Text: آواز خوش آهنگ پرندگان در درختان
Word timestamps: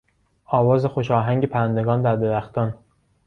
آواز 0.45 0.85
خوش 0.85 1.11
آهنگ 1.11 1.45
پرندگان 1.45 2.01
در 2.01 2.15
درختان 2.15 2.77